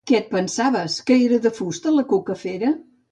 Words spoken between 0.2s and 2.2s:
pensaves, que era de fusta la